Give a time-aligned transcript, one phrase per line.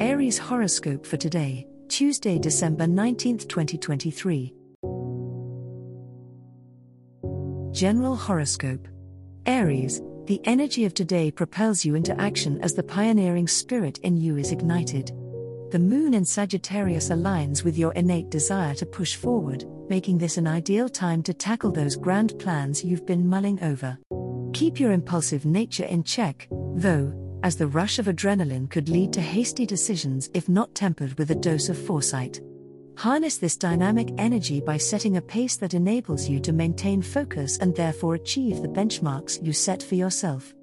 [0.00, 4.52] Aries horoscope for today, Tuesday, December 19, 2023.
[7.70, 8.88] General horoscope
[9.46, 14.36] Aries, the energy of today propels you into action as the pioneering spirit in you
[14.36, 15.12] is ignited.
[15.70, 20.48] The moon in Sagittarius aligns with your innate desire to push forward, making this an
[20.48, 23.96] ideal time to tackle those grand plans you've been mulling over.
[24.54, 27.12] Keep your impulsive nature in check, though,
[27.44, 31.34] as the rush of adrenaline could lead to hasty decisions if not tempered with a
[31.34, 32.40] dose of foresight.
[32.96, 37.76] Harness this dynamic energy by setting a pace that enables you to maintain focus and
[37.76, 40.54] therefore achieve the benchmarks you set for yourself.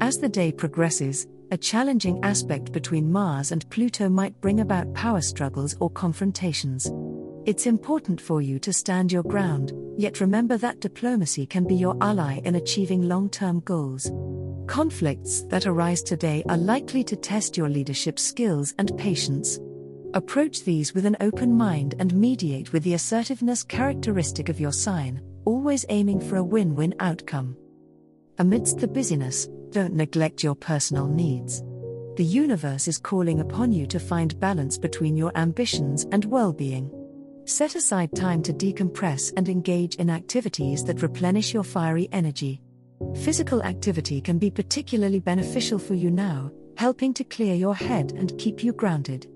[0.00, 5.20] As the day progresses, a challenging aspect between Mars and Pluto might bring about power
[5.20, 6.90] struggles or confrontations.
[7.46, 11.96] It's important for you to stand your ground, yet remember that diplomacy can be your
[12.00, 14.10] ally in achieving long term goals.
[14.70, 19.58] Conflicts that arise today are likely to test your leadership skills and patience.
[20.14, 25.20] Approach these with an open mind and mediate with the assertiveness characteristic of your sign,
[25.44, 27.56] always aiming for a win win outcome.
[28.38, 31.64] Amidst the busyness, don't neglect your personal needs.
[32.14, 36.92] The universe is calling upon you to find balance between your ambitions and well being.
[37.44, 42.62] Set aside time to decompress and engage in activities that replenish your fiery energy.
[43.16, 48.36] Physical activity can be particularly beneficial for you now, helping to clear your head and
[48.38, 49.26] keep you grounded.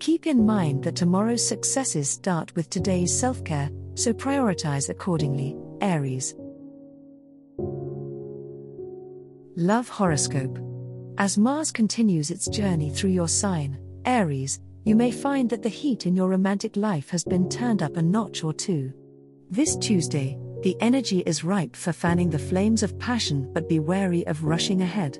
[0.00, 6.34] Keep in mind that tomorrow's successes start with today's self care, so prioritize accordingly, Aries.
[9.56, 10.58] Love Horoscope
[11.18, 16.06] As Mars continues its journey through your sign, Aries, you may find that the heat
[16.06, 18.92] in your romantic life has been turned up a notch or two.
[19.50, 24.26] This Tuesday, the energy is ripe for fanning the flames of passion, but be wary
[24.26, 25.18] of rushing ahead.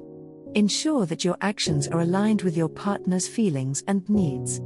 [0.55, 4.61] Ensure that your actions are aligned with your partner's feelings and needs.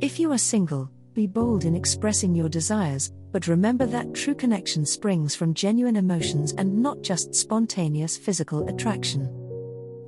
[0.00, 4.86] If you are single, be bold in expressing your desires, but remember that true connection
[4.86, 9.28] springs from genuine emotions and not just spontaneous physical attraction.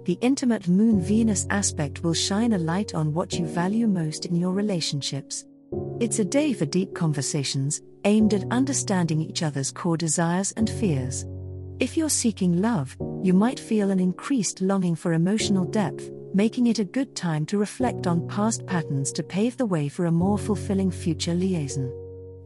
[0.04, 4.34] The intimate Moon Venus aspect will shine a light on what you value most in
[4.34, 5.44] your relationships.
[6.00, 11.26] It's a day for deep conversations, aimed at understanding each other's core desires and fears.
[11.80, 16.78] If you're seeking love, you might feel an increased longing for emotional depth, making it
[16.78, 20.38] a good time to reflect on past patterns to pave the way for a more
[20.38, 21.92] fulfilling future liaison.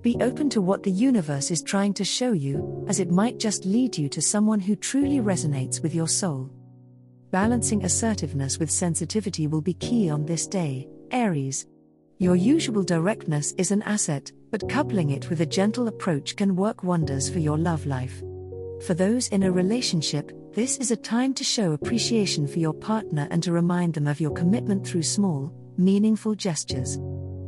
[0.03, 3.67] Be open to what the universe is trying to show you, as it might just
[3.67, 6.51] lead you to someone who truly resonates with your soul.
[7.31, 11.67] Balancing assertiveness with sensitivity will be key on this day, Aries.
[12.19, 16.83] Your usual directness is an asset, but coupling it with a gentle approach can work
[16.83, 18.21] wonders for your love life.
[18.87, 23.29] For those in a relationship, this is a time to show appreciation for your partner
[23.31, 26.99] and to remind them of your commitment through small, meaningful gestures.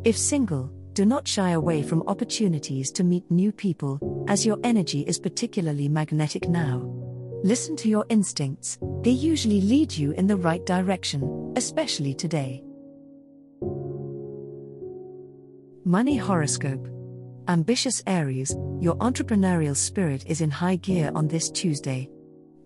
[0.05, 5.01] If single, do not shy away from opportunities to meet new people, as your energy
[5.01, 6.83] is particularly magnetic now.
[7.45, 12.63] Listen to your instincts, they usually lead you in the right direction, especially today.
[15.85, 16.87] Money Horoscope
[17.49, 22.09] Ambitious Aries, your entrepreneurial spirit is in high gear on this Tuesday.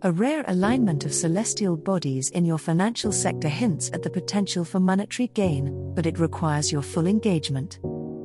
[0.03, 4.81] A rare alignment of celestial bodies in your financial sector hints at the potential for
[4.81, 7.79] monetary gain, but it requires your full engagement.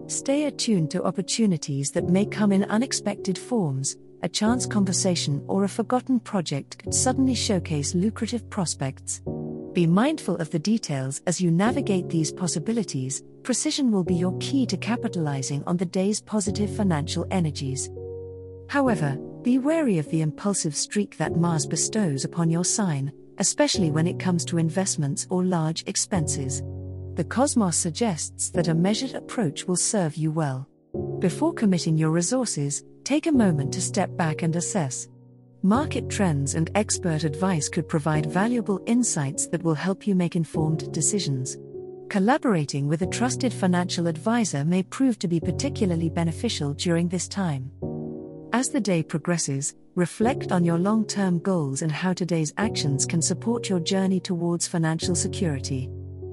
[0.07, 3.96] Stay attuned to opportunities that may come in unexpected forms.
[4.24, 9.22] A chance conversation or a forgotten project could suddenly showcase lucrative prospects.
[9.74, 13.24] Be mindful of the details as you navigate these possibilities.
[13.44, 17.90] Precision will be your key to capitalizing on the day's positive financial energies.
[18.68, 24.07] However, be wary of the impulsive streak that Mars bestows upon your sign, especially when
[24.07, 26.62] it comes to investments or large expenses.
[27.16, 30.68] The cosmos suggests that a measured approach will serve you well.
[31.19, 35.07] Before committing your resources, take a moment to step back and assess.
[35.63, 40.92] Market trends and expert advice could provide valuable insights that will help you make informed
[40.92, 41.56] decisions.
[42.10, 47.72] Collaborating with a trusted financial advisor may prove to be particularly beneficial during this time.
[48.54, 53.22] As the day progresses, reflect on your long term goals and how today's actions can
[53.22, 55.92] support your journey towards financial security.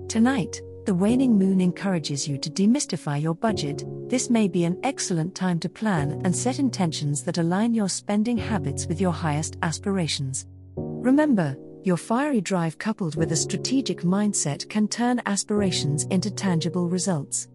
[0.09, 3.85] Tonight, the waning moon encourages you to demystify your budget.
[4.08, 8.38] This may be an excellent time to plan and set intentions that align your spending
[8.38, 10.46] habits with your highest aspirations.
[10.76, 17.49] Remember, your fiery drive coupled with a strategic mindset can turn aspirations into tangible results.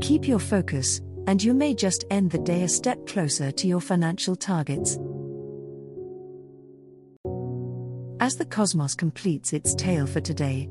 [0.00, 3.82] Keep your focus, and you may just end the day a step closer to your
[3.82, 4.98] financial targets.
[8.18, 10.70] As the cosmos completes its tale for today,